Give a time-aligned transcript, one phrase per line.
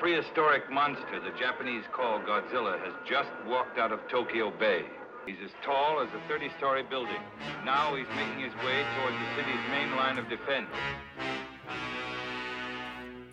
[0.00, 4.86] prehistoric monster the Japanese call Godzilla has just walked out of Tokyo Bay.
[5.26, 7.20] He's as tall as a 30-story building.
[7.66, 10.70] Now he's making his way towards the city's main line of defense.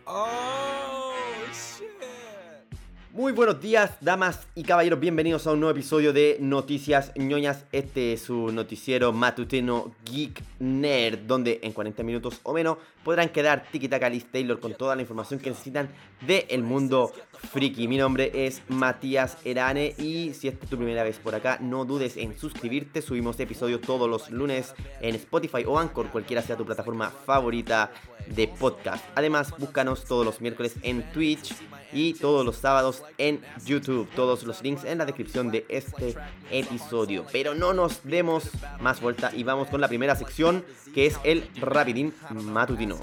[0.06, 1.16] Oh,
[1.54, 2.07] shit.
[3.14, 7.66] Muy buenos días, damas y caballeros, bienvenidos a un nuevo episodio de Noticias ñoñas.
[7.72, 13.66] Este es su noticiero matutino Geek Nerd, donde en 40 minutos o menos podrán quedar
[13.72, 15.90] Tiki Taka Taylor con toda la información que necesitan
[16.28, 17.14] del mundo
[17.54, 17.88] friki.
[17.88, 21.86] Mi nombre es Matías Erane y si esta es tu primera vez por acá, no
[21.86, 23.02] dudes en suscribirte.
[23.02, 27.90] Subimos episodios todos los lunes en Spotify o Anchor, cualquiera sea tu plataforma favorita
[28.28, 29.06] de podcast.
[29.16, 31.54] Además, búscanos todos los miércoles en Twitch
[31.92, 34.08] y todos los sábados en YouTube.
[34.16, 36.16] Todos los links en la descripción de este
[36.52, 37.26] episodio.
[37.32, 41.50] Pero no nos demos más vuelta y vamos con la primera sección que es el
[41.60, 42.98] Rapidín Matutino.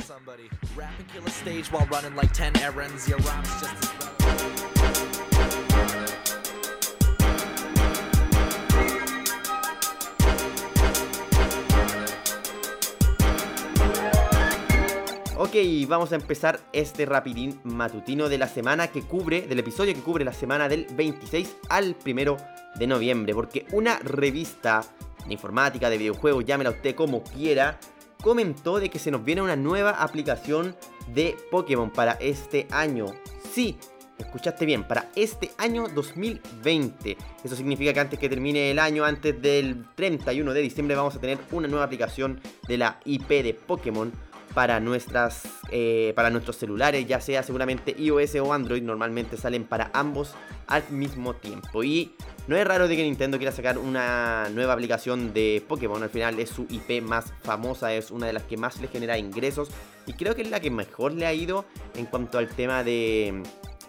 [15.45, 15.57] Ok,
[15.87, 20.25] vamos a empezar este rapidín matutino de la semana que cubre, del episodio que cubre
[20.25, 22.37] la semana del 26 al 1
[22.77, 24.83] de noviembre, porque una revista
[25.27, 27.79] de informática, de videojuegos, llámela usted como quiera,
[28.23, 30.75] comentó de que se nos viene una nueva aplicación
[31.09, 33.05] de Pokémon para este año.
[33.53, 33.77] Sí,
[34.17, 37.19] escuchaste bien, para este año 2020.
[37.45, 41.21] Eso significa que antes que termine el año, antes del 31 de diciembre, vamos a
[41.21, 44.11] tener una nueva aplicación de la IP de Pokémon
[44.55, 49.91] para nuestras eh, para nuestros celulares, ya sea seguramente iOS o Android, normalmente salen para
[49.93, 50.35] ambos
[50.69, 51.83] al mismo tiempo.
[51.83, 52.13] Y
[52.47, 56.39] no es raro de que Nintendo quiera sacar una nueva aplicación de Pokémon, al final
[56.39, 59.71] es su IP más famosa, es una de las que más le genera ingresos
[60.07, 61.65] y creo que es la que mejor le ha ido
[61.97, 63.43] en cuanto al tema de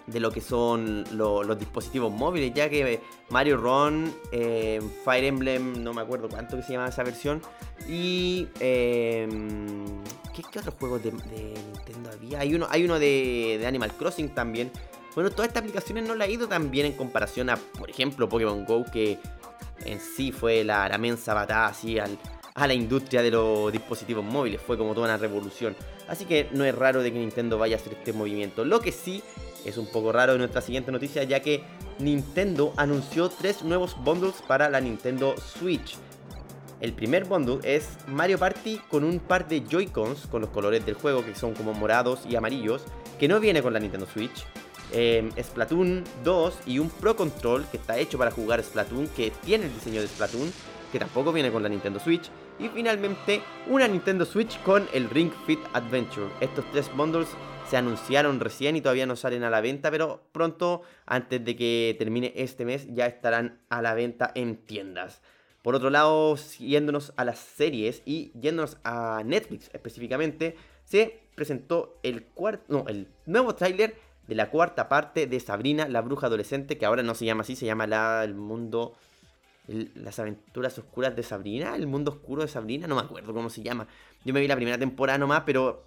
[0.08, 5.84] de lo que son lo- los dispositivos móviles, ya que Mario Run, eh, Fire Emblem,
[5.84, 7.42] no me acuerdo cuánto que se llama esa versión,
[7.90, 9.28] y eh,
[10.44, 12.40] ¿qué, otros juegos de, Nintendo había?
[12.40, 14.72] Hay uno, hay uno de, Animal Crossing también.
[15.14, 18.28] Bueno, todas estas aplicaciones no le ha ido tan bien en comparación a, por ejemplo,
[18.28, 19.18] Pokémon Go, que
[19.86, 24.62] en sí fue la, la mensa patada así a la industria de los dispositivos móviles.
[24.62, 25.76] Fue como toda una revolución.
[26.08, 28.66] Así que no es raro de que Nintendo vaya a hacer este movimiento.
[28.66, 29.24] Lo que sí
[29.66, 31.64] es un poco raro en nuestra siguiente noticia, ya que
[32.00, 35.98] Nintendo anunció tres nuevos bundles para la Nintendo Switch.
[36.82, 40.96] El primer bundle es Mario Party con un par de Joy-Cons con los colores del
[40.96, 42.84] juego que son como morados y amarillos,
[43.18, 44.46] que no viene con la Nintendo Switch.
[44.92, 49.66] Eh, Splatoon 2 y un Pro Control que está hecho para jugar Splatoon, que tiene
[49.66, 50.52] el diseño de Splatoon,
[50.92, 52.30] que tampoco viene con la Nintendo Switch.
[52.60, 56.28] Y finalmente una Nintendo Switch con el Ring Fit Adventure.
[56.42, 57.30] Estos tres bundles
[57.70, 61.96] se anunciaron recién y todavía no salen a la venta, pero pronto, antes de que
[61.98, 65.22] termine este mes, ya estarán a la venta en tiendas.
[65.66, 72.28] Por otro lado, yéndonos a las series y yéndonos a Netflix específicamente, se presentó el,
[72.68, 73.96] no, el nuevo tráiler
[74.28, 77.56] de la cuarta parte de Sabrina, la bruja adolescente, que ahora no se llama así,
[77.56, 78.94] se llama la, el mundo,
[79.96, 83.64] las aventuras oscuras de Sabrina, el mundo oscuro de Sabrina, no me acuerdo cómo se
[83.64, 83.88] llama.
[84.24, 85.84] Yo me vi la primera temporada nomás, pero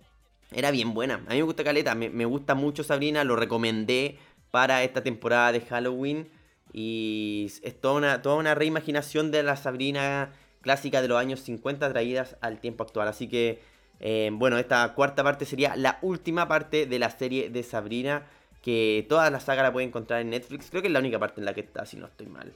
[0.51, 1.23] era bien buena.
[1.29, 4.19] A mí me gusta Caleta, me gusta mucho Sabrina, lo recomendé
[4.51, 6.27] para esta temporada de Halloween.
[6.73, 11.89] Y es toda una, toda una reimaginación de la Sabrina clásica de los años 50
[11.91, 13.09] traídas al tiempo actual.
[13.09, 13.61] Así que,
[14.01, 18.27] eh, bueno, esta cuarta parte sería la última parte de la serie de Sabrina.
[18.63, 20.69] Que toda la saga la puede encontrar en Netflix.
[20.69, 22.53] Creo que es la única parte en la que está, si no estoy mal.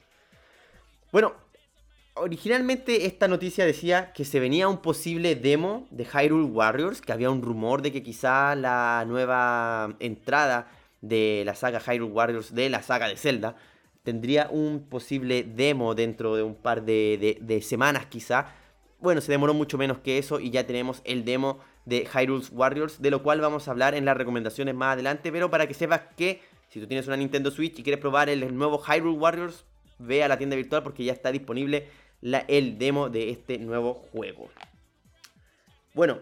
[1.12, 1.34] Bueno,
[2.14, 7.30] originalmente esta noticia decía que se venía un posible demo de Hyrule Warriors, que había
[7.30, 10.68] un rumor de que quizá la nueva entrada
[11.00, 13.56] de la saga Hyrule Warriors, de la saga de Zelda,
[14.02, 18.54] tendría un posible demo dentro de un par de, semanas quizá.
[18.98, 23.02] Bueno, se demoró mucho menos que eso y ya tenemos el demo de Hyrule Warriors,
[23.02, 26.02] de lo cual vamos a hablar en las recomendaciones más adelante, pero para que sepas
[26.16, 29.64] que si tú tienes una Nintendo Switch y quieres probar el, nuevo Hyrule Warriors,
[29.98, 31.88] ve a la tienda virtual porque ya está disponible
[32.22, 34.48] el demo de este nuevo juego.
[35.94, 36.20] Bueno,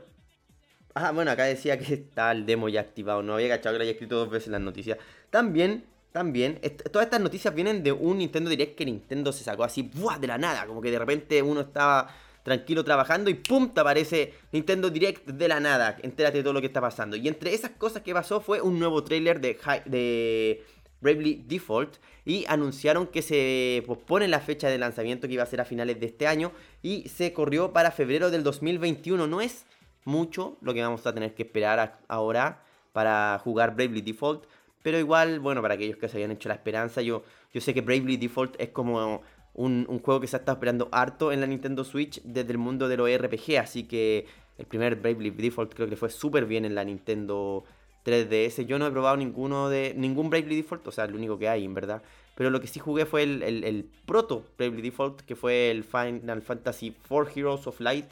[0.95, 3.23] ah, bueno, acá decía que está el demo ya activado.
[3.23, 4.99] No había cachado que lo haya escrito dos veces en las noticias.
[5.31, 6.61] También, también,
[6.91, 10.19] todas estas noticias vienen de un Nintendo Direct que Nintendo se sacó así, ¡buah!
[10.19, 10.67] de la nada.
[10.67, 12.09] Como que de repente uno estaba
[12.43, 13.73] tranquilo trabajando y ¡pum!
[13.73, 15.97] te aparece Nintendo Direct de la nada.
[16.03, 17.17] Entérate de todo lo que está pasando.
[17.17, 20.65] Y entre esas cosas que pasó fue un nuevo trailer de, de
[21.01, 25.61] Bravely Default y anunciaron que se pospone la fecha de lanzamiento que iba a ser
[25.61, 26.53] a finales de este año
[26.83, 29.27] y se corrió para febrero del 2021.
[29.27, 29.65] No es
[30.05, 34.45] mucho lo que vamos a tener que esperar ahora para jugar Bravely Default,
[34.83, 37.23] Pero igual, bueno, para aquellos que se habían hecho la esperanza, yo,
[37.53, 39.23] yo sé que Bravely Default es como
[39.55, 42.59] un, un, juego que se ha estado esperando harto en la Nintendo Switch desde el
[42.59, 44.27] mundo de los RPG, así que
[44.59, 47.65] el primer Bravely Default creo que fue súper bien en la Nintendo
[48.05, 48.67] 3DS.
[48.67, 51.65] Yo no he probado ninguno de ningún Bravely Default, o sea, el único que hay,
[51.65, 52.03] en verdad.
[52.35, 56.43] Pero lo que sí jugué fue el, el, proto Bravely Default, que fue el Final
[56.43, 58.07] Fantasy IV Heroes of Light,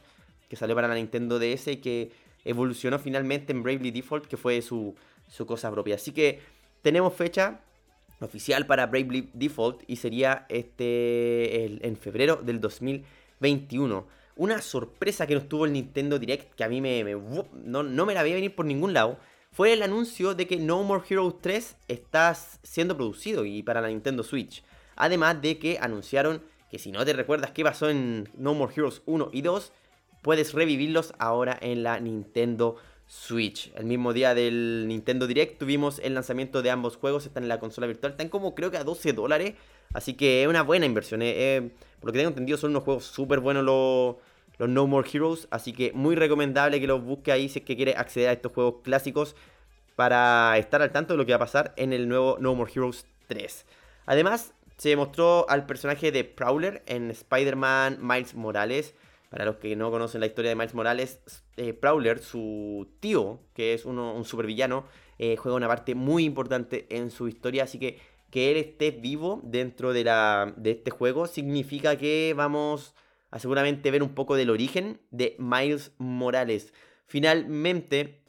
[0.48, 2.12] que salió para la Nintendo DS y que
[2.44, 4.94] evolucionó finalmente en Bravely Default, que fue su,
[5.28, 5.94] su cosa propia.
[5.94, 6.40] Así que
[6.88, 7.60] tenemos fecha
[8.18, 14.06] oficial para Bravely Default y sería este en febrero del 2021.
[14.36, 18.14] Una sorpresa que nos tuvo el Nintendo Direct que a mí me, no, no, me
[18.14, 19.18] la veía venir por ningún lado
[19.52, 23.88] fue el anuncio de que No More Heroes 3 está siendo producido y para la
[23.88, 24.64] Nintendo Switch.
[24.96, 29.02] Además de que anunciaron que si no te recuerdas qué pasó en No More Heroes
[29.04, 29.72] 1 y 2,
[30.22, 32.88] puedes revivirlos ahora en la Nintendo Switch.
[33.74, 37.60] El mismo día del Nintendo Direct tuvimos el lanzamiento de ambos juegos, están en la
[37.60, 39.54] consola virtual, están como creo que a 12 dólares,
[39.92, 41.22] así que es una buena inversión.
[41.22, 41.70] Eh, eh,
[42.00, 44.16] por lo que tengo entendido son unos juegos súper buenos los,
[44.58, 47.76] los No More Heroes, así que muy recomendable que los busque ahí si es que
[47.76, 49.36] quiere acceder a estos juegos clásicos
[49.96, 52.70] para estar al tanto de lo que va a pasar en el nuevo No More
[52.74, 53.66] Heroes 3.
[54.06, 58.94] Además, se mostró al personaje de Prowler en Spider-Man Miles Morales.
[59.30, 61.20] Para los que no conocen la historia de Miles Morales,
[61.56, 64.86] eh, Prowler, su tío, que es un supervillano,
[65.18, 67.64] eh, juega una parte muy importante en su historia.
[67.64, 67.98] Así que
[68.30, 72.94] que él esté vivo dentro de, la, de este juego significa que vamos
[73.30, 76.72] a seguramente ver un poco del origen de Miles Morales.
[77.06, 78.22] Finalmente,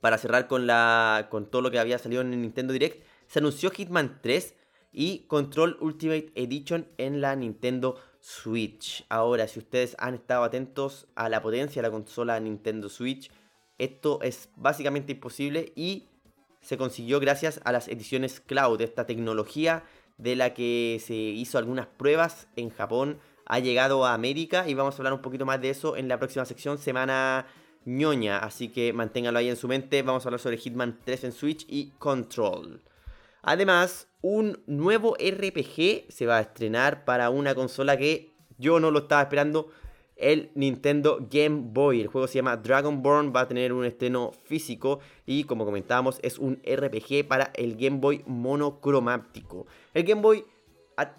[0.00, 3.38] para cerrar con, la, con todo lo que había salido en el Nintendo Direct, se
[3.38, 4.54] anunció Hitman 3
[4.92, 9.04] y Control Ultimate Edition en la Nintendo Switch.
[9.10, 13.30] Ahora, si ustedes han estado atentos a la potencia de la consola Nintendo Switch,
[13.76, 16.04] esto es básicamente imposible y
[16.62, 19.84] se consiguió gracias a las ediciones cloud, esta tecnología
[20.16, 24.94] de la que se hizo algunas pruebas en Japón, ha llegado a América y vamos
[24.94, 27.46] a hablar un poquito más de eso en la próxima sección, semana
[27.84, 31.32] ñoña, así que manténgalo ahí en su mente, vamos a hablar sobre Hitman 3 en
[31.32, 32.80] Switch y Control.
[33.46, 39.00] Además, un nuevo RPG se va a estrenar para una consola que yo no lo
[39.00, 39.68] estaba esperando,
[40.16, 42.00] el Nintendo Game Boy.
[42.00, 46.38] El juego se llama Dragonborn, va a tener un estreno físico y como comentábamos es
[46.38, 49.66] un RPG para el Game Boy monocromático.
[49.92, 50.44] El Game Boy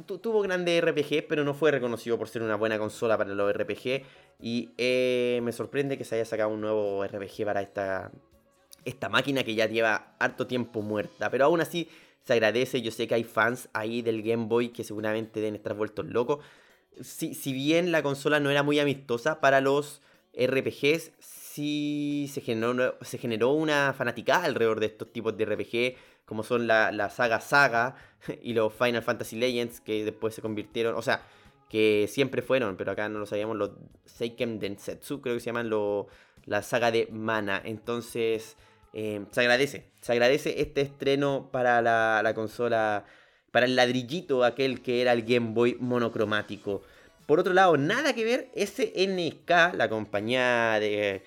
[0.05, 4.03] tuvo grandes RPG, pero no fue reconocido por ser una buena consola para los RPG.
[4.39, 8.11] Y eh, me sorprende que se haya sacado un nuevo RPG para esta,
[8.83, 11.29] esta máquina que ya lleva harto tiempo muerta.
[11.29, 11.89] Pero aún así
[12.25, 12.81] se agradece.
[12.81, 16.43] Yo sé que hay fans ahí del Game Boy que seguramente deben estar vueltos locos.
[17.01, 20.01] Si, si bien la consola no era muy amistosa para los
[20.33, 26.43] RPGs, sí se generó, se generó una fanaticada alrededor de estos tipos de RPG, como
[26.43, 27.95] son la, la saga Saga
[28.41, 31.23] y los Final Fantasy Legends, que después se convirtieron, o sea,
[31.69, 33.71] que siempre fueron, pero acá no lo sabíamos, los
[34.05, 36.07] Seiken Densetsu, creo que se llaman lo,
[36.45, 37.61] la saga de Mana.
[37.63, 38.55] Entonces,
[38.95, 39.83] eh, se agradece.
[39.99, 43.05] Se agradece este estreno para la, consola,
[43.51, 46.81] para el ladrillito aquel que era el Game Boy monocromático.
[47.25, 51.23] Por otro lado, nada que ver, SNK, la compañía de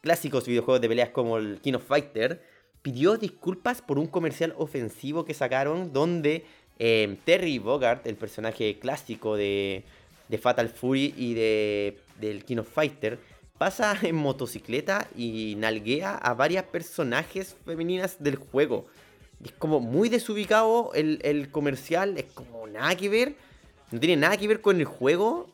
[0.00, 2.42] clásicos videojuegos de peleas como el King of Fighter,
[2.80, 6.46] pidió disculpas por un comercial ofensivo que sacaron donde
[6.78, 9.84] eh, Terry Bogart, el personaje clásico de,
[10.28, 13.18] de Fatal Fury y de, del King of Fighter,
[13.62, 18.86] pasa en motocicleta y nalguea a varias personajes femeninas del juego.
[19.44, 23.36] Es como muy desubicado el, comercial, es como nada que ver,
[23.92, 25.46] no tiene nada que ver con el juego,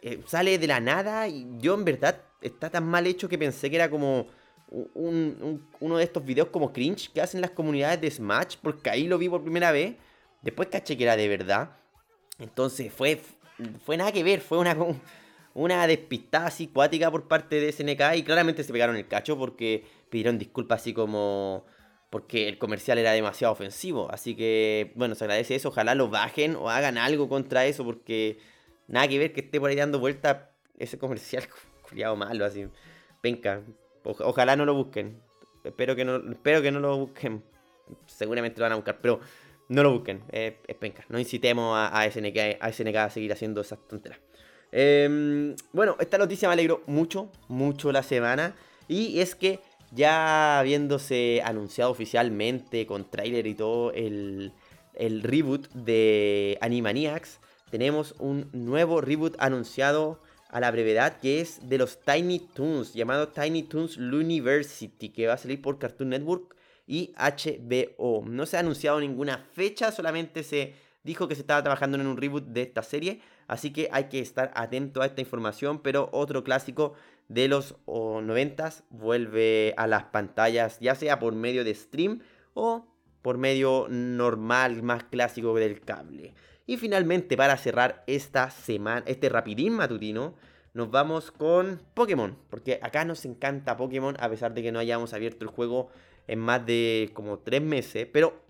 [0.00, 3.68] eh, sale de la nada y yo en verdad está tan mal hecho que pensé
[3.68, 4.26] que era como
[4.94, 9.18] uno de estos videos como cringe que hacen las comunidades de Smash, porque ahí lo
[9.18, 9.96] vi por primera vez,
[10.40, 11.76] después caché que era de verdad.
[12.38, 13.20] Entonces fue,
[13.84, 14.74] fue nada que ver, fue una
[15.54, 19.84] una despistada así cuática por parte de SNK y claramente se pegaron el cacho porque
[20.10, 21.64] pidieron disculpas así como
[22.10, 24.08] porque el comercial era demasiado ofensivo.
[24.08, 25.70] Así que, bueno, se agradece eso.
[25.70, 28.38] Ojalá lo bajen o hagan algo contra eso porque
[28.86, 31.42] nada que ver que esté por ahí dando vuelta ese comercial
[31.88, 32.68] culiado malo, así.
[33.20, 33.62] Penca.
[34.04, 35.20] ojalá no lo busquen.
[35.64, 37.42] Espero que no, espero que no lo busquen.
[38.06, 39.18] Seguramente lo van a buscar, pero
[39.68, 40.22] no lo busquen.
[40.30, 41.04] es penca.
[41.08, 44.20] No incitemos a, SNK, a SNK a seguir haciendo esas tonteras.
[44.76, 48.56] Em, bueno, esta noticia me alegró mucho, mucho la semana.
[48.88, 49.60] Y es que
[49.92, 54.52] ya habiéndose anunciado oficialmente con trailer y todo el,
[54.94, 57.38] el reboot de Animaniacs,
[57.70, 63.28] tenemos un nuevo reboot anunciado a la brevedad que es de los Tiny Toons, llamado
[63.28, 66.56] Tiny Toons University, que va a salir por Cartoon Network
[66.88, 68.24] y HBO.
[68.26, 72.16] No se ha anunciado ninguna fecha, solamente se dijo que se estaba trabajando en un
[72.16, 76.44] reboot de esta serie, así que hay que estar atento a esta información, pero otro
[76.44, 76.94] clásico
[77.28, 82.20] de los 90 vuelve a las pantallas, ya sea por medio de stream
[82.54, 82.86] o
[83.22, 86.34] por medio normal, más clásico del cable.
[86.66, 90.34] Y finalmente, para cerrar esta semana, este rapidín matutino,
[90.74, 92.36] nos vamos con Pokémon.
[92.50, 95.88] Porque acá nos encanta Pokémon, a pesar de que no hayamos abierto el juego
[96.26, 98.06] en más de como 3 meses.
[98.12, 98.42] Pero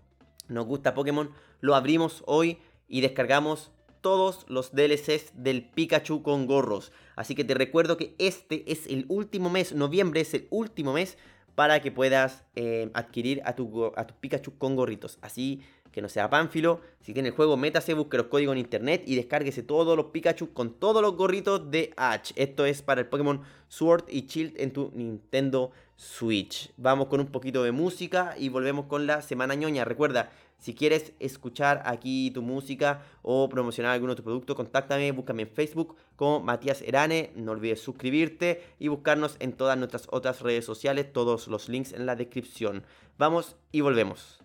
[0.49, 2.59] nos gusta Pokémon, lo abrimos hoy
[2.89, 3.71] y descargamos
[4.05, 6.93] todos los DLCs del Pikachu con gorros.
[7.17, 11.17] Así que te recuerdo que este es el último mes, noviembre es el último mes
[11.55, 15.19] para que puedas eh, adquirir a tu, Pikachu con gorritos.
[15.23, 16.83] Así que no sea pánfilo.
[17.01, 20.53] Si tiene el juego, métase, busque los códigos en internet y descárguese todos los Pikachu
[20.53, 22.33] con todos los gorritos de Ash.
[22.37, 26.73] Esto es para el Pokémon Sword y Shield en tu Nintendo Switch.
[26.77, 29.87] Vamos con un poquito de música y volvemos con la semana ñoña.
[29.87, 30.31] Recuerda,
[30.65, 35.51] si quieres escuchar aquí tu música o promocionar alguno de tus productos, contáctame, búscame en
[35.51, 37.33] Facebook como Matías Erane.
[37.37, 42.07] No olvides suscribirte y buscarnos en todas nuestras otras redes sociales, todos los links en
[42.07, 42.83] la descripción.
[43.19, 44.39] Vamos y volvemos.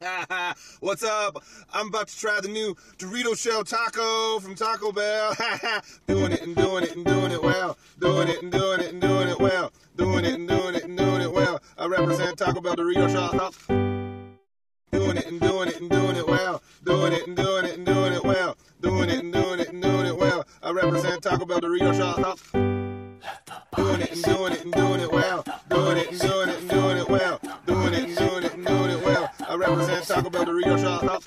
[0.80, 1.40] What's up?
[1.72, 5.36] I'm about to try the new Dorito Shell Taco from Taco Bell.
[6.08, 7.78] doing it and doing it and doing it well.
[8.00, 9.70] Doing it and doing it and doing it well.
[9.96, 10.57] Doing it and doing
[12.38, 13.50] Taco Bell Dorito Taco.
[14.92, 16.62] Doing it and doing it and doing it well.
[16.84, 18.56] Doing it and doing it and doing it well.
[18.80, 20.46] Doing it and doing it and doing it well.
[20.62, 22.36] I represent Taco Bell Dorito Taco.
[23.76, 25.44] Doing it and doing it and doing it well.
[25.68, 27.40] Doing it and doing it and doing it well.
[27.66, 29.30] Doing it and doing it and doing it well.
[29.48, 31.24] I represent Taco Bell Dorito Shop.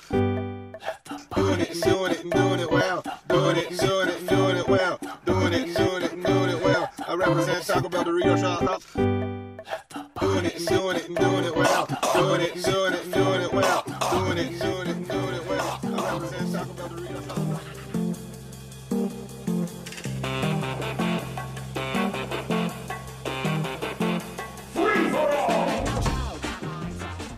[1.36, 3.02] Doing it and doing it and doing it well.
[3.28, 4.98] Doing it and doing it and doing it well.
[5.26, 6.90] Doing it and doing it and doing it well.
[7.06, 8.82] I represent Taco Bell Dorito Shop.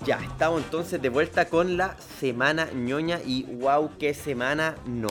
[0.04, 5.08] Ya, estamos entonces de vuelta con la semana ñoña y wow, qué semana no.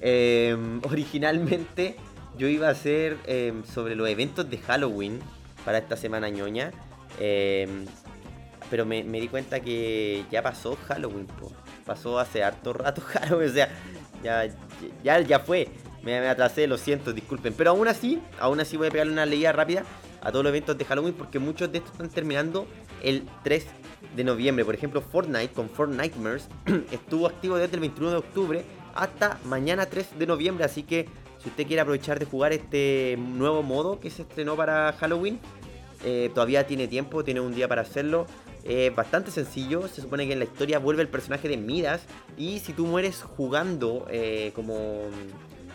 [0.00, 1.96] Em, originalmente
[2.38, 5.20] yo iba a hacer em, sobre los eventos de Halloween
[5.62, 6.70] para esta semana ñoña.
[7.18, 7.84] Em,
[8.70, 11.26] pero me, di cuenta que ya pasó Halloween,
[11.84, 13.68] pasó hace harto rato Halloween, o sea,
[14.22, 14.44] ya,
[15.04, 15.68] ya, ya fue.
[16.02, 17.52] Me, me, atrasé, lo siento, disculpen.
[17.52, 19.84] Pero aún así, aún así voy a pegarle una leída rápida
[20.22, 22.66] a todos los eventos de Halloween porque muchos de estos están terminando
[23.02, 23.66] el 3
[24.16, 24.64] de noviembre.
[24.64, 26.14] Por ejemplo, Fortnite con Fortnite
[26.90, 28.64] estuvo activo desde el 21 de octubre
[28.94, 30.64] hasta mañana 3 de noviembre.
[30.64, 31.06] Así que
[31.42, 35.38] si usted quiere aprovechar de jugar este nuevo modo que se estrenó para Halloween,
[36.04, 38.26] eh, todavía tiene tiempo, tiene un día para hacerlo.
[38.62, 42.02] Es bastante sencillo, se supone que en la historia vuelve el personaje de Midas
[42.36, 45.04] y si tú mueres jugando eh, como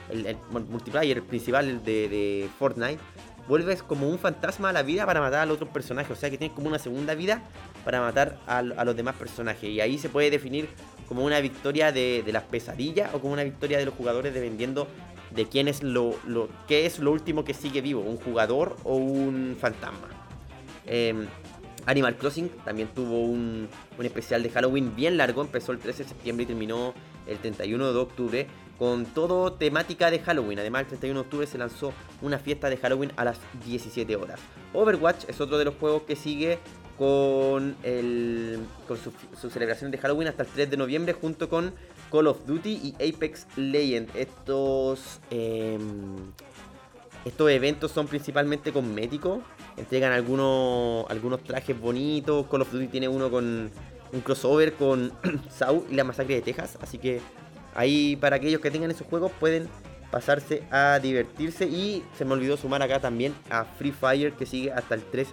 [0.10, 0.38] el,
[0.70, 3.00] multiplayer principal de, de Fortnite,
[3.48, 6.12] vuelves como un fantasma a la vida para matar al otro personaje.
[6.12, 7.44] O sea que tienes como una segunda vida
[7.84, 9.70] para matar a, los demás personajes.
[9.70, 10.70] Y ahí se puede definir
[11.08, 14.88] como una victoria de, las pesadillas o como una victoria de los jugadores dependiendo
[15.32, 16.16] de quién es lo,
[16.68, 20.08] qué es lo último que sigue vivo, un jugador o un fantasma.
[20.86, 21.28] Em,
[21.88, 26.10] Animal Crossing también tuvo un, un especial de Halloween bien largo, empezó el 13 de
[26.10, 26.94] septiembre y terminó
[27.28, 28.48] el 31 de octubre
[28.78, 30.60] con todo temática de Halloween.
[30.60, 34.40] Además, el 31 de octubre se lanzó una fiesta de Halloween a las 17 horas.
[34.74, 36.60] Overwatch es otro de los juegos que sigue
[36.98, 41.74] con, el, con su, celebración de Halloween hasta el 3 de noviembre junto con
[42.12, 44.16] Call of Duty y Apex Legends.
[44.16, 46.16] Estos, em,
[47.26, 49.40] estos eventos son principalmente cosméticos.
[49.78, 52.46] Entregan algunos, algunos trajes bonitos.
[52.48, 53.72] Call of Duty tiene uno con
[54.12, 55.12] un crossover con
[55.50, 56.78] Saw y la masacre de Texas.
[56.82, 57.22] Así que
[57.76, 59.68] Ahí para aquellos que tengan esos juegos pueden
[60.12, 61.66] pasarse a divertirse.
[61.66, 65.28] Y se me olvidó sumar acá también a Free Fire que sigue hasta el 3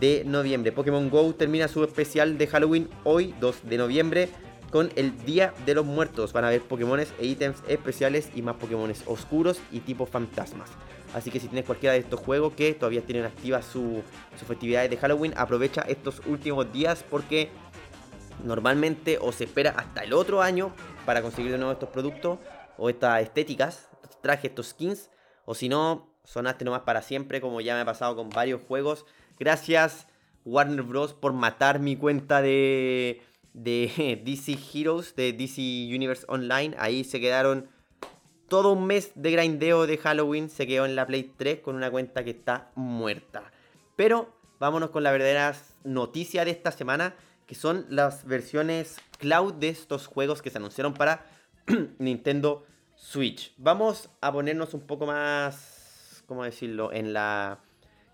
[0.00, 0.70] de noviembre.
[0.70, 4.28] Pokémon Go termina su especial de Halloween hoy, 2 de noviembre,
[4.70, 6.32] con el Día de los Muertos.
[6.32, 10.68] Van a ver Pokémones e ítems especiales y más Pokémones oscuros y tipo fantasmas.
[11.14, 14.02] Así que si tienes cualquiera de estos juegos que todavía tienen activas sus
[14.38, 17.48] su festividades de Halloween, aprovecha estos últimos días porque
[18.44, 20.72] normalmente o se espera hasta el otro año
[21.08, 22.38] para conseguir de nuevo estos productos
[22.76, 23.88] o estas estéticas,
[24.20, 25.08] trajes, estos skins,
[25.46, 29.06] o si no, sonaste nomás para siempre, como ya me ha pasado con varios juegos.
[29.38, 30.06] Gracias
[30.44, 31.14] Warner Bros.
[31.14, 33.22] por matar mi cuenta de,
[33.54, 36.76] de DC Heroes, de DC Universe Online.
[36.78, 37.70] Ahí se quedaron
[38.46, 41.90] todo un mes de grindeo de Halloween, se quedó en la Play 3 con una
[41.90, 43.50] cuenta que está muerta.
[43.96, 47.14] Pero vámonos con la verdadera noticia de esta semana,
[47.48, 51.24] que son las versiones cloud de estos juegos que se anunciaron para
[51.98, 53.54] Nintendo Switch.
[53.56, 57.60] Vamos a ponernos un poco más, ¿cómo decirlo?, en la,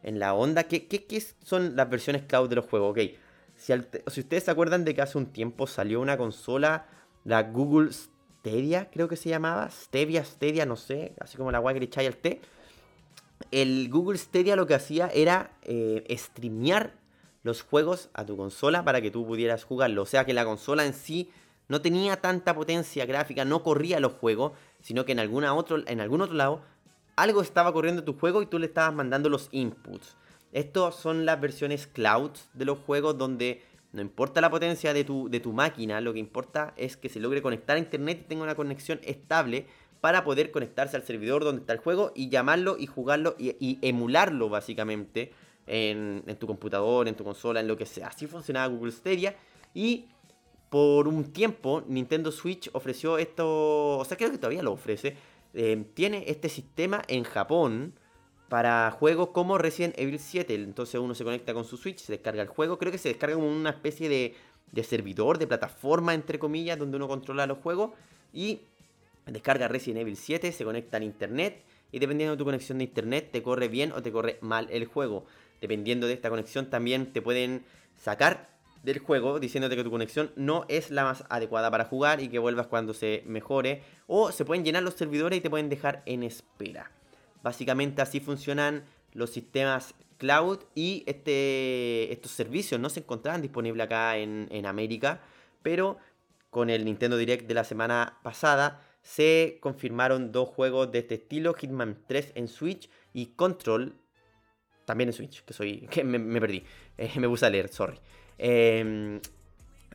[0.05, 0.63] en la onda.
[0.63, 2.93] ¿Qué, qué, son las versiones cloud de los juegos?
[2.93, 3.19] Ok,
[3.57, 6.87] si, ustedes se acuerdan de que hace un tiempo salió una consola,
[7.25, 11.89] la Google Stadia, creo que se llamaba, Stevia, Stadia, no sé, así como la guay
[11.89, 12.41] que.
[13.51, 17.04] El Google Stadia lo que hacía era eh, streamear
[17.45, 20.03] los juegos a tu consola para que tú pudieras jugarlo.
[20.03, 21.31] O sea que la consola en sí
[21.69, 26.01] no tenía tanta potencia gráfica, no corría los juegos, sino que en, alguna otro, en
[26.01, 26.63] algún otro lado
[27.17, 30.17] algo estaba corriendo tu juego y tú le estabas mandando los inputs.
[30.53, 35.29] Estos son las versiones cloud de los juegos donde no importa la potencia de tu,
[35.29, 38.43] de tu máquina, lo que importa es que se logre conectar a internet y tenga
[38.43, 39.67] una conexión estable
[40.01, 44.49] para poder conectarse al servidor donde está el juego y llamarlo y jugarlo y, emularlo
[44.49, 45.33] básicamente
[45.67, 48.09] en, tu computador, en tu consola, en lo que sea.
[48.09, 49.37] Así funcionaba Google Stadia
[49.73, 50.07] y
[50.69, 55.17] por un tiempo Nintendo Switch ofreció esto, o sea, creo que todavía lo ofrece.
[55.55, 57.95] Eh, tiene este sistema en Japón
[58.49, 60.55] para juegos como Resident Evil 7.
[60.55, 62.79] Entonces uno se conecta con su Switch, se descarga el juego.
[62.79, 64.35] Creo que se descarga como una especie de,
[64.73, 67.93] de servidor, de plataforma, entre comillas, donde uno controla los juegos.
[68.33, 68.61] Y
[69.27, 71.63] descarga Resident Evil 7, se conecta al internet.
[71.93, 74.87] Y dependiendo de tu conexión de internet, te corre bien o te corre mal el
[74.87, 75.27] juego.
[75.61, 77.65] Dependiendo de esta conexión, también te pueden
[77.97, 82.29] sacar del juego diciéndote que tu conexión no es la más adecuada para jugar y
[82.29, 83.83] que vuelvas cuando se mejore.
[84.07, 86.91] O se pueden llenar los servidores y te pueden dejar en espera.
[87.43, 94.19] Básicamente así funcionan los sistemas cloud y este, estos servicios no se encontraban disponibles acá
[94.19, 95.21] en, en América.
[95.63, 95.97] Pero
[96.51, 101.55] con el Nintendo Direct de la semana pasada se confirmaron dos juegos de este estilo,
[101.55, 103.95] Hitman 3 en Switch y Control
[104.85, 106.65] también en Switch, que soy que me, perdí,
[106.99, 107.99] eh, me puse a leer, sorry.
[108.39, 109.21] Em,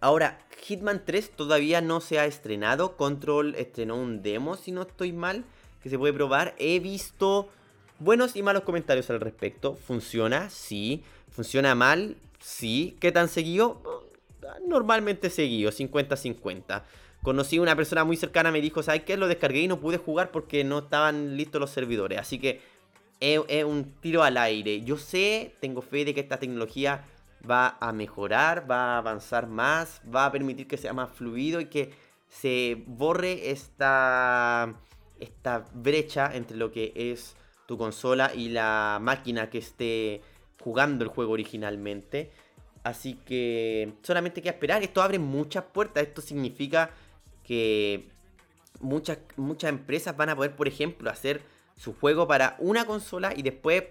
[0.02, 2.98] ahora, Hitman 3 todavía no se ha estrenado.
[2.98, 5.44] Control estrenó un demo, si no estoy mal,
[5.84, 6.56] que se puede probar.
[6.58, 7.50] He visto
[8.00, 9.76] buenos y malos comentarios al respecto.
[9.76, 10.50] ¿Funciona?
[10.50, 11.04] Sí.
[11.30, 12.18] ¿Funciona mal?
[12.40, 12.98] Sí.
[13.00, 13.82] ¿Qué tan seguido?
[14.66, 16.84] Normalmente seguido, 50-50.
[17.22, 19.18] Conocí una persona muy cercana, me dijo, ¿sabes qué?
[19.18, 22.18] Lo descargué y no pude jugar porque no estaban listos los servidores.
[22.18, 22.62] Así que
[23.20, 24.82] es un tiro al aire.
[24.82, 27.06] Yo sé, tengo fe de que esta tecnología
[27.50, 31.66] va a mejorar, va a avanzar más, va a permitir que sea más fluido y
[31.66, 31.92] que
[32.28, 34.74] se borre esta,
[35.20, 40.22] esta brecha entre lo que es tu consola y la máquina que esté
[40.62, 42.32] jugando el juego originalmente.
[42.84, 44.84] Así que solamente hay que esperar.
[44.84, 46.04] Esto abre muchas puertas.
[46.04, 46.92] Esto significa
[47.44, 48.10] que
[48.80, 51.42] muchas, muchas empresas van a poder, por ejemplo, hacer
[51.80, 53.84] su juego para una consola y después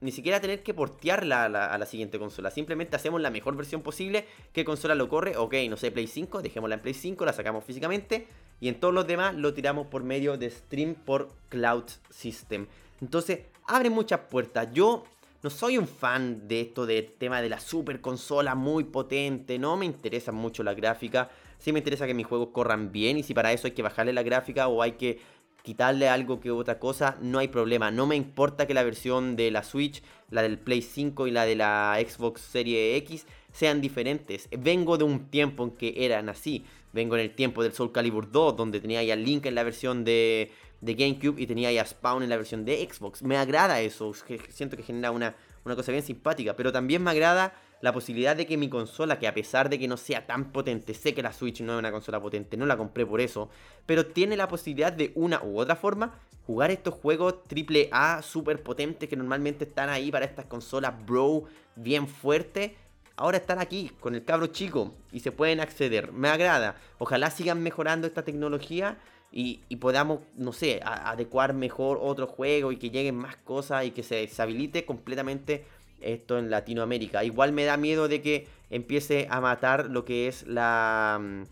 [0.00, 2.50] ni siquiera tener que portearla a la, siguiente consola.
[2.50, 4.26] Simplemente hacemos la mejor versión posible.
[4.52, 5.36] ¿Qué consola lo corre?
[5.36, 8.26] Ok, no sé, Play 5, dejémosla en Play 5, la sacamos físicamente.
[8.60, 12.66] Y en todos los demás lo tiramos por medio de stream por Cloud System.
[13.00, 14.68] Entonces, abre muchas puertas.
[14.72, 15.04] Yo
[15.42, 19.58] no soy un fan de esto del tema de la super consola muy potente.
[19.58, 21.30] No me interesa mucho la gráfica.
[21.58, 23.16] Sí me interesa que mis juegos corran bien.
[23.16, 25.18] Y si para eso hay que bajarle la gráfica o hay que
[25.64, 27.90] quitarle algo que otra cosa, no hay problema.
[27.90, 31.46] No me importa que la versión de la Switch, la del Play 5 y la
[31.46, 34.46] de la Xbox Series X sean diferentes.
[34.58, 36.66] Vengo de un tiempo en que eran así.
[36.92, 40.04] Vengo en el tiempo del Soul Calibur 2, donde tenía ya Link en la versión
[40.04, 43.22] de, de GameCube y tenía ya Spawn en la versión de Xbox.
[43.22, 44.12] Me agrada eso,
[44.50, 48.46] siento que genera una, una cosa bien simpática, pero también me agrada la posibilidad de
[48.46, 51.34] que mi consola, que a pesar de que no sea tan potente, sé que la
[51.34, 53.50] Switch no es una consola potente, no la compré por eso,
[53.84, 56.14] pero tiene la posibilidad de una u otra forma
[56.46, 61.44] jugar estos juegos AAA super potentes que normalmente están ahí para estas consolas bro
[61.76, 62.72] bien fuertes.
[63.16, 66.10] Ahora están aquí con el cabro chico y se pueden acceder.
[66.10, 66.76] Me agrada.
[66.96, 68.96] Ojalá sigan mejorando esta tecnología
[69.30, 74.02] y, podamos, no sé, adecuar mejor otro juego y que lleguen más cosas y que
[74.02, 75.66] se, se habilite completamente
[76.04, 77.24] esto en Latinoamérica.
[77.24, 81.42] Igual me da miedo de que empiece a matar lo que es mm,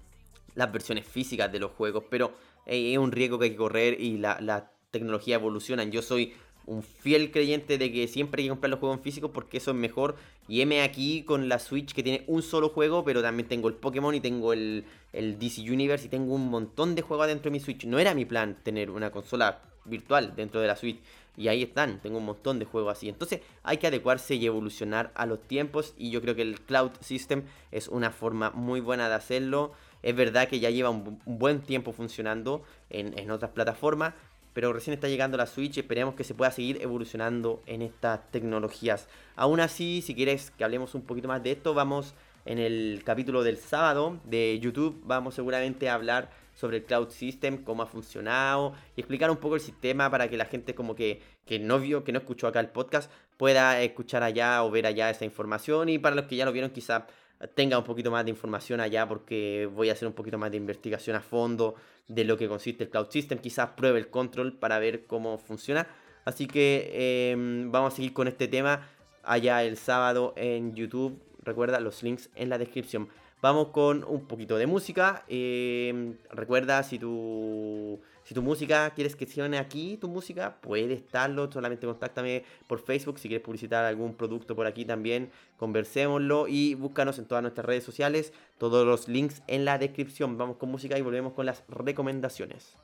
[0.55, 2.33] las versiones físicas de los juegos, pero
[2.67, 5.85] eh, es un riesgo que hay que correr y la, la tecnología evoluciona.
[5.85, 6.35] Yo soy
[6.67, 9.77] un fiel creyente de que siempre hay que comprar los juegos físicos porque eso es
[9.77, 10.17] mejor.
[10.49, 13.75] Y M aquí con la Switch que tiene un solo juego, pero también tengo el
[13.75, 17.61] Pokémon y tengo el DC Universe y tengo un montón de juegos dentro de mi
[17.61, 17.85] Switch.
[17.85, 20.99] No era mi plan tener una consola virtual dentro de la Switch.
[21.37, 23.09] Y ahí están, tengo un montón de juegos así.
[23.09, 25.95] Entonces hay que adecuarse y evolucionar a los tiempos.
[25.97, 29.73] Y yo creo que el Cloud System es una forma muy buena de hacerlo.
[30.03, 34.14] Es verdad que ya lleva un, buen tiempo funcionando en, otras plataformas.
[34.53, 35.79] pero recién está llegando la Switch.
[35.79, 39.09] Esperemos que se pueda seguir evolucionando en estas tecnologías.
[39.35, 42.14] Aún así, si quieres que hablemos un poquito más de esto, vamos
[42.45, 45.01] en el capítulo del sábado de YouTube.
[45.05, 49.55] Vamos seguramente a hablar sobre el Cloud System, cómo ha funcionado y explicar un poco
[49.57, 52.61] el sistema para que la gente como que, que no vio, que no escuchó acá
[52.61, 56.45] el podcast, pueda escuchar allá o ver allá esa información y para los que ya
[56.45, 57.07] lo vieron quizá
[57.55, 60.57] tenga un poquito más de información allá porque voy a hacer un poquito más de
[60.57, 61.75] investigación a fondo
[62.09, 63.38] de lo que consiste el Cloud System.
[63.38, 65.87] Quizás pruebe el control para ver cómo funciona.
[66.25, 68.88] Así que em, vamos a seguir con este tema
[69.23, 71.21] allá el sábado en YouTube.
[71.43, 73.09] Recuerda los links en la descripción.
[73.42, 75.24] Vamos con un poquito de música.
[75.26, 81.50] Em, recuerda si tu si tu música quieres que suene aquí, tu música, puede estarlo.
[81.50, 85.33] Solamente contáctame por Facebook si quieres publicitar algún producto por aquí también.
[85.57, 88.33] Conversémoslo y búscanos en todas nuestras redes sociales.
[88.59, 90.38] Todos los links en la descripción.
[90.38, 92.76] Vamos con música y volvemos con las recomendaciones.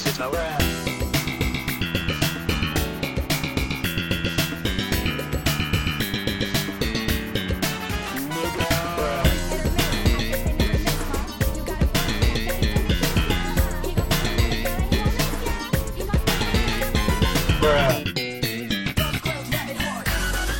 [0.00, 0.60] because it's our ass.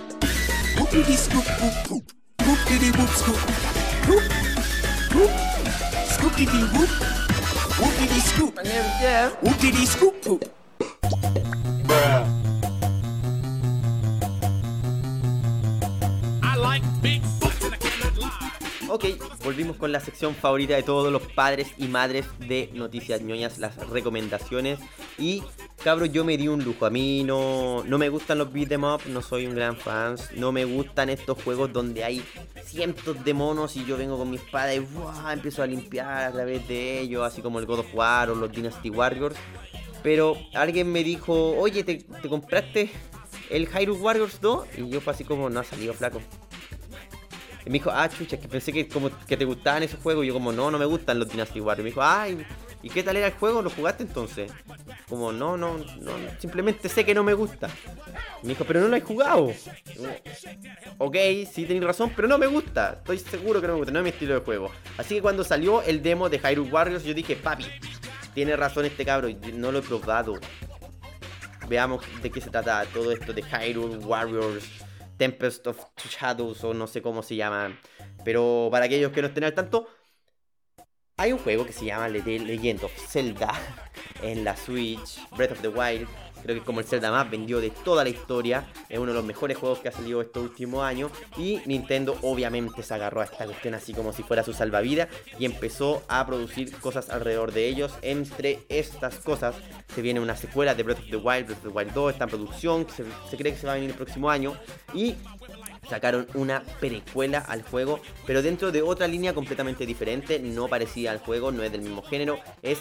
[0.77, 2.18] Whoop this whoop whoop whoop.
[2.59, 3.35] Scoop diddy whoop scoop.
[4.07, 4.23] Whoop.
[5.13, 5.31] Whoop.
[6.07, 6.89] Scoop diddy whoop.
[7.79, 8.55] Whoop scoop.
[8.55, 9.43] My name is Jeff.
[10.25, 11.78] Whoop.
[18.91, 19.05] Ok,
[19.43, 23.77] volvimos con la sección favorita de todos los padres y madres de Noticias ñoñas, las
[23.87, 24.79] recomendaciones.
[25.19, 25.43] Y
[25.83, 26.87] cabros, yo me di un lujo.
[26.87, 30.15] A mí no, no me gustan los beat 'em up, no soy un gran fan.
[30.35, 32.23] No me gustan estos juegos donde hay
[32.65, 35.33] cientos de monos y yo vengo con mi espada y ¡buah!
[35.33, 38.51] empiezo a limpiar a través de ellos, así como el God of War o los
[38.51, 39.35] Dynasty Warriors.
[40.01, 42.89] Pero alguien me dijo, oye, ¿te, te compraste
[43.51, 44.65] el Hyrule Warriors 2?
[44.79, 46.21] Y yo fue así como, no ha salido flaco.
[47.65, 50.23] Y me dijo, ah, chucha, que pensé que como que te gustaban esos juegos.
[50.23, 51.83] Y yo como, no, no me gustan los Dynasty Warriors.
[51.83, 52.45] Me dijo, ay,
[52.81, 53.61] ¿y qué tal era el juego?
[53.61, 54.51] ¿Lo jugaste entonces?
[55.07, 57.69] Como, no, no, no, simplemente sé que no me gusta.
[58.41, 59.51] Y me dijo, pero no lo he jugado.
[59.93, 60.09] Y como,
[60.99, 61.15] ok,
[61.51, 62.93] sí tenéis razón, pero no me gusta.
[62.99, 64.71] Estoy seguro que no me gusta, no es mi estilo de juego.
[64.97, 67.65] Así que cuando salió el demo de Hyrule Warriors, yo dije, papi,
[68.33, 70.39] tiene razón este cabro, no lo he probado.
[71.67, 74.65] Veamos de qué se trata todo esto de Hyrule Warriors.
[75.19, 77.77] Tempest of Shadows o no sé cómo se llama.
[78.23, 79.87] Pero para aquellos que no estén al tanto,
[81.17, 83.51] hay un juego que se llama Legend of Zelda
[84.23, 86.07] en la Switch, Breath of the Wild.
[86.43, 88.67] Creo que es como el Zelda más vendido de toda la historia.
[88.89, 91.11] Es uno de los mejores juegos que ha salido estos últimos años.
[91.37, 95.09] Y Nintendo obviamente se agarró a esta cuestión así como si fuera su salvavidas.
[95.37, 97.93] Y empezó a producir cosas alrededor de ellos.
[98.01, 99.55] Entre estas cosas
[99.93, 101.45] se viene una secuela de Breath of the Wild.
[101.45, 102.87] Breath of the Wild 2 está en producción.
[102.89, 104.55] Se, se cree que se va a venir el próximo año.
[104.93, 105.15] Y
[105.89, 111.19] sacaron una precuela al juego, pero dentro de otra línea completamente diferente, no parecida al
[111.19, 112.79] juego, no es del mismo género, es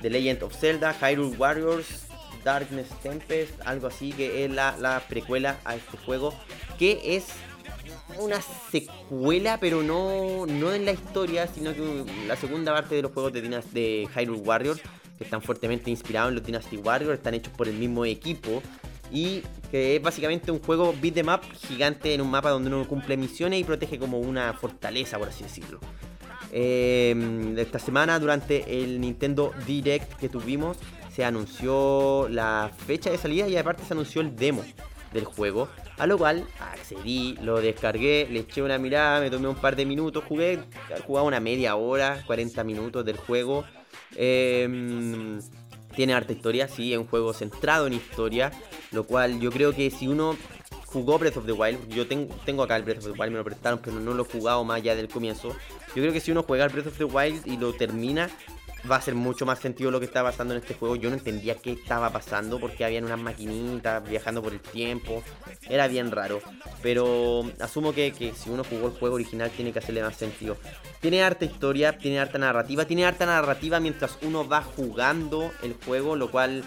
[0.00, 2.06] The Legend of Zelda, Hyrule Warriors,
[2.46, 6.32] Darkness Tempest, algo así, que es la, la precuela a este juego,
[6.78, 7.24] que es
[8.20, 13.10] una secuela, pero no, no en la historia, sino que la segunda parte de los
[13.12, 14.80] juegos de, Dynas- de Hyrule Warriors,
[15.18, 18.62] que están fuertemente inspirados en los Dynasty Warriors, están hechos por el mismo equipo.
[19.12, 22.86] Y que es básicamente un juego beat 'em up gigante en un mapa donde uno
[22.88, 25.78] cumple misiones y protege como una fortaleza, por así decirlo.
[26.52, 27.14] Eh,
[27.56, 30.76] esta semana, durante el Nintendo Direct que tuvimos,
[31.16, 34.62] se anunció la fecha de salida y aparte se anunció el demo
[35.14, 35.66] del juego.
[35.96, 39.86] A lo cual accedí, lo descargué, le eché una mirada, me tomé un par de
[39.86, 40.58] minutos, jugué,
[41.06, 43.64] jugaba una media hora, 40 minutos del juego.
[44.14, 45.38] Eh,
[45.94, 48.52] tiene harta historia, sí, es un juego centrado en historia,
[48.92, 50.36] lo cual yo creo que si uno
[50.84, 53.38] jugó Breath of the Wild, yo ten- tengo acá el Breath of the Wild, me
[53.38, 55.48] lo prestaron, pero no lo he jugado más allá del comienzo.
[55.94, 58.28] Yo creo que si uno juega el Breath of the Wild y lo termina,
[58.90, 60.96] va a ser mucho más sentido lo que está pasando en este juego.
[60.96, 65.22] Yo no entendía qué estaba pasando porque habían unas maquinitas viajando por el tiempo.
[65.68, 66.40] Era bien raro.
[66.82, 70.56] Pero asumo que, que si uno jugó el juego original tiene que hacerle más sentido.
[71.00, 76.16] Tiene harta historia, tiene harta narrativa, tiene harta narrativa mientras uno va jugando el juego,
[76.16, 76.64] lo cual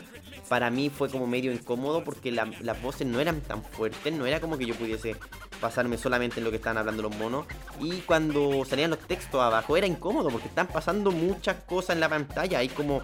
[0.50, 4.26] para mí fue como medio incómodo porque la- las voces no eran tan fuertes, no
[4.26, 5.16] era como que yo pudiese
[5.62, 7.46] pasarme solamente en lo que estaban hablando los monos.
[7.80, 12.10] Y cuando salían los textos abajo era incómodo porque están pasando muchas cosas en la
[12.10, 12.60] pantalla.
[12.60, 13.02] Hay como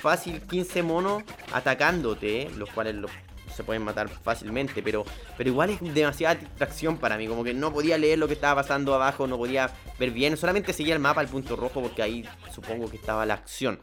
[0.00, 1.22] fácil 15 monos
[1.52, 3.10] atacándote, los cuales los-
[3.54, 5.04] se pueden matar fácilmente, pero,
[5.36, 8.62] pero igual es demasiada distracción para mí, como que no podía leer lo que estaba
[8.62, 12.24] pasando abajo, no podía ver bien, solamente seguía el mapa al punto rojo porque ahí
[12.54, 13.80] supongo que estaba la acción.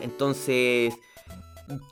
[0.00, 0.94] Entonces,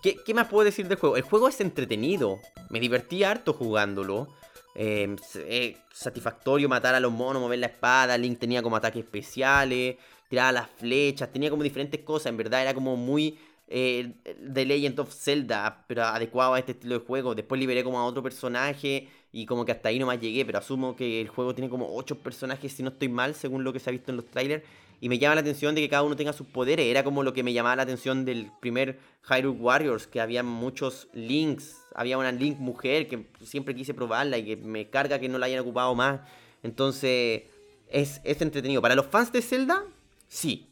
[0.02, 1.16] ¿qué, qué más puedo decir del juego?
[1.16, 4.28] El juego es entretenido, me divertí harto jugándolo.
[4.74, 5.14] Eh,
[5.48, 8.18] es satisfactorio matar a los monos, mover la espada.
[8.18, 9.96] Link tenía como ataques especiales,
[10.28, 12.26] tiraba las flechas, tenía como diferentes cosas.
[12.26, 14.12] En verdad era como muy eh,
[14.52, 17.34] The Legend of Zelda, pero adecuado a este estilo de juego.
[17.34, 20.94] Después liberé como a otro personaje y como que hasta ahí nomás llegué, pero asumo
[20.96, 23.90] que el juego tiene como 8 personajes, si no estoy mal, según lo que se
[23.90, 24.64] ha visto en los trailers.
[25.05, 26.87] Y me llama la atención de que cada uno tenga sus poderes.
[26.87, 31.09] Era como lo que me llamaba la atención del primer Hyrule Warriors, que había muchos
[31.12, 31.77] links.
[31.95, 35.45] Había una link mujer que siempre quise probarla y que me carga que no la
[35.45, 36.21] hayan ocupado más.
[36.62, 37.43] Entonces,
[37.90, 38.81] es, es entretenido.
[38.81, 39.85] Para los fans de Zelda,
[40.27, 40.71] sí.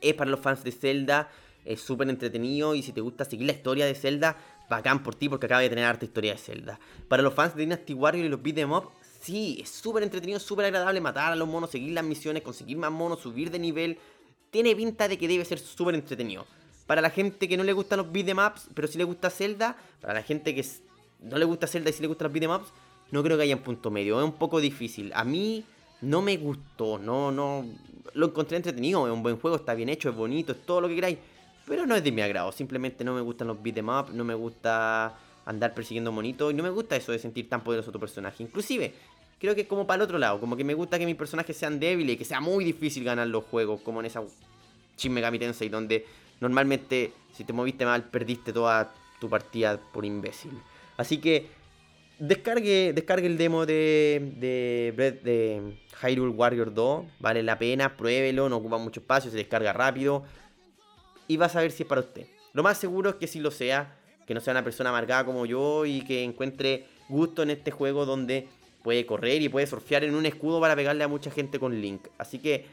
[0.00, 1.30] Es para los fans de Zelda.
[1.66, 2.74] Es súper entretenido.
[2.74, 4.38] Y si te gusta seguir la historia de Zelda,
[4.70, 6.80] bacán por ti porque acaba de tener harta historia de Zelda.
[7.08, 8.88] Para los fans de Dynasty Warriors y los beat'em up,
[9.26, 12.92] sí, es súper entretenido, súper agradable matar a los monos, seguir las misiones, conseguir más
[12.92, 13.98] monos, subir de nivel.
[14.50, 16.46] Tiene pinta de que debe ser súper entretenido.
[16.86, 20.14] Para la gente que no le gustan los ups, pero sí le gusta Zelda, para
[20.14, 20.64] la gente que
[21.20, 22.72] no le gusta Zelda y sí le gustan los ups,
[23.10, 25.10] no creo que haya un punto medio, es un poco difícil.
[25.14, 25.64] A mí
[26.00, 27.66] no me gustó, no, no,
[28.14, 30.88] lo encontré entretenido, es un buen juego, está bien hecho, es bonito, es todo lo
[30.88, 31.18] que queráis,
[31.66, 34.34] pero no es de mi agrado, simplemente no me gustan los beat'em up, no me
[34.34, 38.42] gusta andar persiguiendo monitos y no me gusta eso de sentir tan poderoso tu personaje.
[38.42, 38.92] Inclusive,
[39.38, 41.56] creo que es como para el otro lado, como que me gusta que mis personajes
[41.56, 44.22] sean débiles y que sea muy difícil ganar los juegos, como en esa
[44.96, 46.06] Shin Megami Tensei, donde
[46.40, 50.52] normalmente si te moviste mal perdiste toda tu partida por imbécil.
[50.96, 51.48] Así que
[52.18, 58.78] descargue, descargue el demo de, de, Hyrule Warrior 2, vale la pena, pruébelo, no ocupa
[58.78, 60.24] mucho espacio, se descarga rápido
[61.28, 62.26] y vas a ver si es para usted.
[62.52, 65.46] Lo más seguro es que sí lo sea, que no sea una persona amargada como
[65.46, 68.48] yo y que encuentre gusto en este juego donde
[68.86, 72.06] puede correr y puede surfear en un escudo para pegarle a mucha gente con Link.
[72.18, 72.66] Así que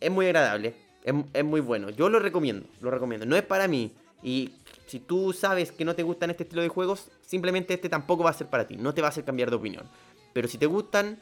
[0.00, 1.90] es muy agradable, es, es muy bueno.
[1.90, 3.26] Yo lo recomiendo, lo recomiendo.
[3.26, 3.92] No es para mí.
[4.22, 4.52] Y
[4.86, 8.30] si tú sabes que no te gustan este estilo de juegos, simplemente este tampoco va
[8.30, 8.78] a ser para ti.
[8.78, 9.84] No te va a hacer cambiar de opinión.
[10.32, 11.18] Pero si te gustan,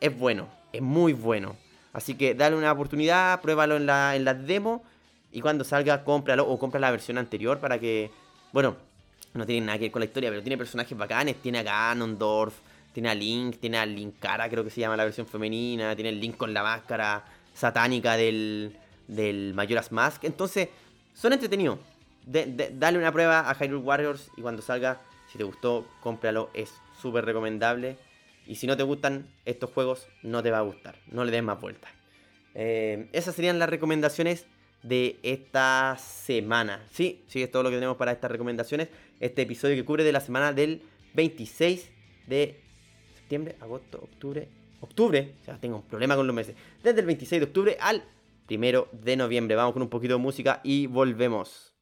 [0.00, 1.54] es bueno, es muy bueno.
[1.92, 4.80] Así que dale una oportunidad, pruébalo en la, en las demos.
[5.30, 8.10] Y cuando salga, cómpralo o compra la versión anterior para que.
[8.52, 8.74] Bueno,
[9.34, 11.36] no tiene nada que ver con la historia, pero tiene personajes bacanes.
[11.40, 12.54] Tiene a Ganondorf,
[12.98, 15.94] tiene a Link, tiene a Linkara, creo que se llama la versión femenina.
[15.94, 20.24] Tiene el Link con la máscara satánica del, del Majora's Mask.
[20.24, 20.68] Entonces,
[21.14, 21.78] son entretenidos.
[22.26, 26.50] Dale una prueba a Hyrule Warriors y cuando salga, si te gustó, cómpralo.
[26.54, 27.98] Es súper recomendable.
[28.48, 30.96] Y si no te gustan estos juegos, no te va a gustar.
[31.06, 31.92] No le des más vueltas.
[32.56, 34.46] Eh, esas serían las recomendaciones
[34.82, 36.84] de esta semana.
[36.90, 38.88] Sí, sí, es todo lo que tenemos para estas recomendaciones.
[39.20, 40.82] Este episodio que cubre de la semana del
[41.14, 41.92] 26
[42.26, 42.67] de
[43.28, 44.48] septiembre, agosto, octubre,
[44.80, 45.34] octubre.
[45.46, 46.56] Ya tengo un problema con los meses.
[46.82, 48.02] Desde el 26 de octubre al
[48.50, 49.54] 1 de noviembre.
[49.54, 51.74] Vamos con un poquito de música y volvemos.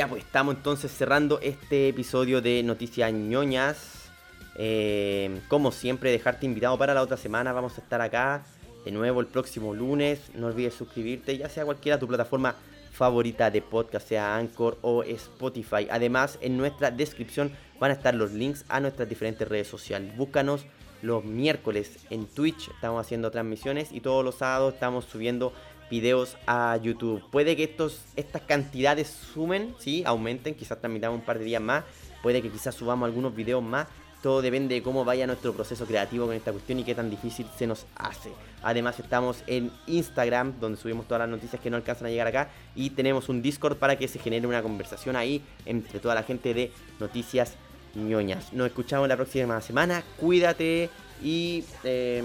[0.00, 4.08] Ya pues estamos entonces cerrando este episodio de Noticias ñoñas.
[4.56, 7.52] Eh, como siempre, dejarte invitado para la otra semana.
[7.52, 8.42] Vamos a estar acá
[8.86, 10.30] de nuevo el próximo lunes.
[10.34, 12.54] No olvides suscribirte, ya sea cualquiera tu plataforma
[12.90, 15.86] favorita de podcast, sea Anchor o Spotify.
[15.90, 20.16] Además, en nuestra descripción van a estar los links a nuestras diferentes redes sociales.
[20.16, 20.64] Búscanos
[21.02, 25.52] los miércoles en Twitch, estamos haciendo transmisiones y todos los sábados estamos subiendo
[25.90, 27.22] videos a YouTube.
[27.30, 30.02] Puede que estos, estas cantidades sumen, ¿sí?
[30.06, 31.84] aumenten, quizás transmitamos un par de días más.
[32.22, 33.86] Puede que quizás subamos algunos videos más.
[34.22, 37.46] todo depende de cómo vaya nuestro proceso creativo con esta cuestión y qué tan difícil
[37.56, 38.30] se nos hace.
[38.62, 42.50] Además estamos en Instagram, donde subimos todas las noticias que no alcanzan a llegar acá,
[42.74, 46.52] y tenemos un Discord para que se genere una conversación ahí entre toda la gente
[46.52, 47.54] de Noticias
[47.94, 48.52] ñoñas.
[48.52, 50.90] Nos escuchamos la próxima semana, cuídate
[51.22, 51.64] y...
[51.84, 52.22] eh,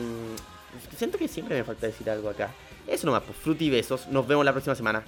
[0.97, 2.53] siento que siempre me falta decir algo acá.
[2.87, 4.07] Eso nomás, pues fruti besos.
[4.07, 5.03] Nos vemos la próxima semana.